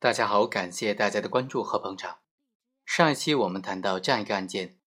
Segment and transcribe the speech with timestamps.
[0.00, 2.20] 大家好，感谢大家的关注和捧场。
[2.86, 4.78] 上一期我们谈到这样一个案件：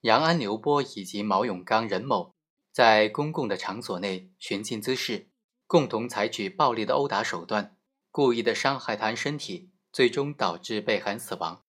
[0.00, 2.34] 杨安、刘波以及毛永刚、任某
[2.72, 5.28] 在公共的场所内寻衅滋事，
[5.68, 7.76] 共同采取暴力的殴打手段，
[8.10, 11.62] 故意的伤害他人身体，最终导致被害人死亡。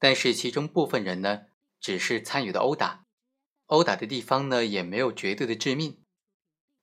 [0.00, 1.42] 但是其中部分人呢，
[1.78, 3.04] 只是参与的殴打，
[3.66, 6.02] 殴打的地方呢也没有绝对的致命，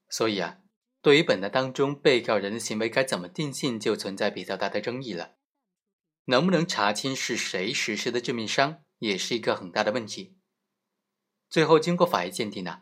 [0.07, 0.59] 所以啊。
[1.01, 5.35] 对于本案当中被告人的行为该怎么定性，就存在比较大的争议了。
[6.25, 10.37] 能不能查清是谁实施的致命伤，也是一个很大的问题。
[11.49, 12.81] 最后经过法医鉴定呢，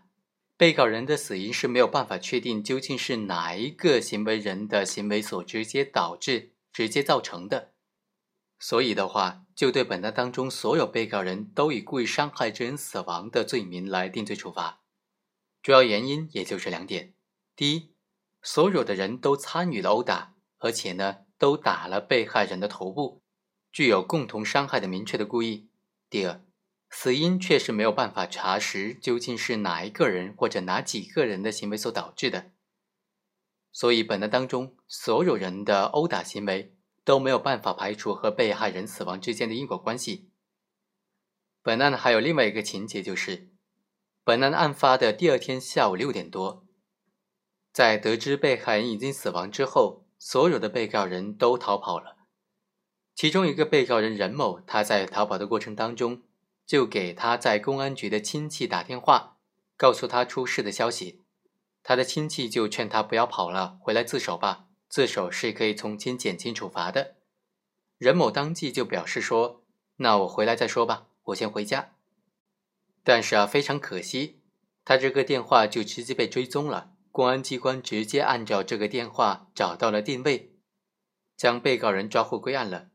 [0.57, 7.73] 被告人的死因是没有办法确定究竟是哪一个行为人的行为所直接导致、直接造成的。
[8.59, 14.81] 所以的话，就对本案当中所有被告人都以故意伤害致人死亡的罪名来定罪处罚。
[15.61, 17.13] 主要原因也就是两点：
[17.55, 17.93] 第一，
[18.41, 23.21] 所有的人都参与了殴打，而且呢，都打了被害人的头部，
[23.71, 25.69] 具有共同伤害的明确的故意。
[26.09, 26.41] 第二，
[26.89, 32.51] 死因确实没有办法查实究竟是哪一个人或者哪几个人的行为所导致的，
[33.73, 40.29] 所以本案当中所有人的殴打行为都没有办法排除和被害人死亡之间的因果关系。
[41.61, 43.49] 本案还有另外一个情节，就是
[44.23, 46.66] 本案案发的第二天下午六点多。
[47.77, 52.17] 在得知被害人已经死亡之后，所有的被告人都逃跑了。
[53.13, 56.23] 其中一个被告人任某，他在逃跑的过程当中，
[56.65, 59.37] 就给他在公安局的亲戚打电话，
[59.75, 61.21] 告诉他出事的消息。
[61.83, 67.17] 他的亲戚就劝他不要跑了，回来自首吧，自首是可以从轻减轻处罚的。
[67.99, 69.63] 任某当即就表示说
[69.97, 71.91] ：“那我回来再说吧，我先回家。”
[73.05, 74.41] 但是啊，非常可惜，
[74.83, 76.95] 他这个电话就直接被追踪了。
[77.17, 80.53] 公安机关直接按照这个电话找到了定位，
[81.35, 82.91] 将被告人抓获归案了。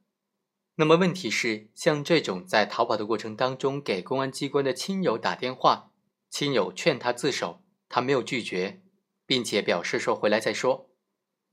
[0.76, 5.90] 那么问题是，像这种在逃跑的过程当中给公安机关的亲友打电话，
[6.30, 8.80] 亲友劝他自首，他没有拒绝，
[9.26, 10.88] 并且表示说回来再说，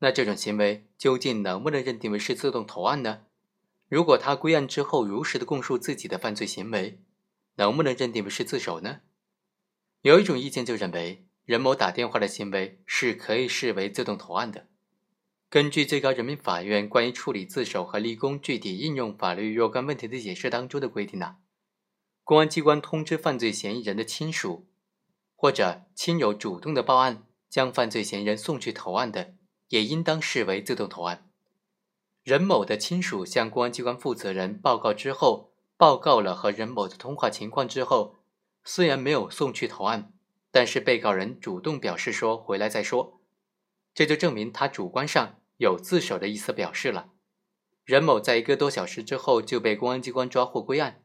[0.01, 3.21] 那这种行为究竟能不能认定为是自动投案呢？
[3.87, 7.01] 如果他归案之后如实的供述自己的犯罪行为，
[7.55, 8.99] 能不能认定为是自首呢？
[10.03, 11.25] 有一种意见就认为。
[11.49, 14.67] 任某打电话的行为是可以视为自动投案的。
[15.49, 21.37] 根据最高人民法院关于处理自首和立功具体应用法律若干问题的解释当中的规定呢，
[22.23, 24.67] 公安机关通知犯罪嫌疑人的亲属
[25.35, 29.33] 或者亲友主动的报案，将犯罪嫌疑人送去投案的，
[29.69, 31.31] 也应当视为自动投案。
[32.23, 38.17] 任某的亲属向公安机关负责人报告之后，报告了和任某的通话情况之后，
[38.63, 40.13] 虽然没有送去投案。
[40.51, 43.21] 但是被告人主动表示说回来再说，
[43.93, 47.11] 这就证明他主观上有自首的意思表示了。
[47.85, 51.03] 任某在一个多小时之后就被公安机关抓获归案，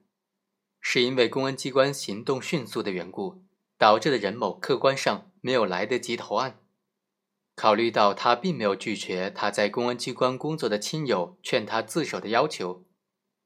[0.81, 3.43] 是因为公安机关行动迅速的缘故，
[3.79, 6.61] 导致了任某客观上没有来得及投案。
[7.55, 12.85] 考虑到他并没有拒绝他在公安机关工作的亲友劝他自首的要求，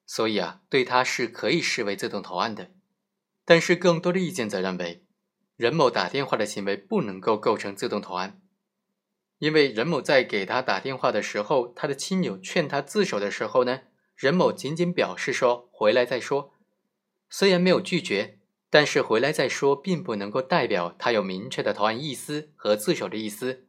[0.06, 2.70] 所以啊，对他是可以视为自动投案的。
[3.44, 5.04] 但是更多的意见则认为。
[5.58, 8.40] 任某打电话的行为不能够构成自动投案，
[9.40, 13.80] 因为任某在给他打电话的时候，他的亲友劝他自首的时候呢，
[14.14, 16.54] 任某仅仅表示说回来再说，
[17.28, 18.38] 虽然没有拒绝，
[18.70, 23.66] 但是回来再说并不能够代表他有明确的投案意思和自首的意思，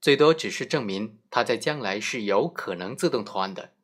[0.00, 3.74] 最多只是证明他在将来是有可能自动投案的，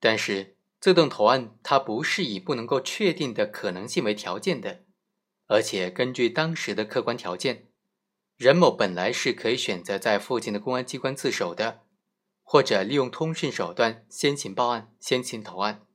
[0.00, 4.83] 但是自动投案它不是以不能够确定的可能性为条件的。
[5.46, 7.68] 而且根据当时的客观条件，
[8.36, 11.82] 任某本来是可以选择在附近的公安机关自首的，
[12.42, 15.86] 或者利用通讯手段先行报案、先行投案。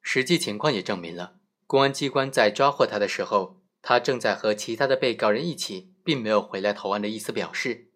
[0.00, 7.90] 实际情况也证明了，公安机关在抓获他的时候，他正在和其他的被告人一起，并没有回来投案的意思表示。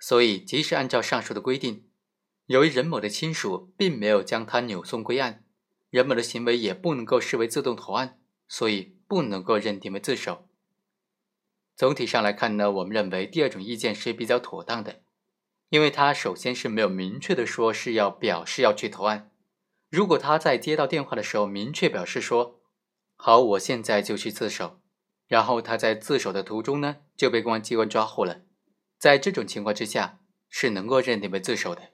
[0.00, 1.88] 所以，即使按照上述的规定，
[2.46, 5.44] 由于任某的亲属并没有将他扭送归案，
[5.90, 8.18] 任某的行为也不能够视为自动投案，
[8.48, 8.95] 所以。
[9.06, 10.48] 不能够认定为自首。
[11.74, 15.02] 总体上来看呢，我们认为第二种意见是比较妥当的，
[15.68, 19.30] 因为他首先是没有明确的说是要表示要去投案。
[19.90, 22.60] 如果他在接到电话的时候明确表示说
[23.16, 24.80] “好，我现在就去自首”，
[25.28, 28.40] 然后他在自首的途中呢就被公安机关抓获了，
[28.98, 30.18] 在这种情况之下
[30.48, 31.90] 是能够认定为自首的。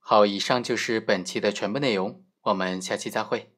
[0.00, 3.53] 好，以上就是本期的全部内容，我们下期再会。